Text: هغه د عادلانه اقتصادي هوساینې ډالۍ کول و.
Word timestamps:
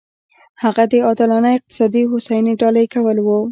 هغه 0.63 0.83
د 0.91 0.93
عادلانه 1.07 1.49
اقتصادي 1.57 2.01
هوساینې 2.11 2.53
ډالۍ 2.61 2.85
کول 2.95 3.17
و. 3.21 3.27